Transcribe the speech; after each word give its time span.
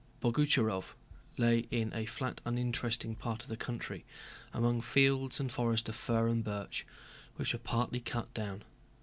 Boguchárovo 0.19 0.95
lay 1.37 1.67
in 1.69 1.91
a 1.93 2.05
flat 2.07 2.41
uninteresting 2.43 3.13
part 3.15 3.43
of 3.43 3.49
the 3.49 3.55
country 3.55 4.03
among 4.51 4.81
fields 4.81 5.39
and 5.39 5.51
forests 5.51 5.87
of 5.89 5.95
fir 5.95 6.27
and 6.27 6.43
birch, 6.43 6.87
which 7.35 7.53
were 7.53 7.59
partly 7.59 7.99
cut 7.99 8.33
down. 8.33 8.63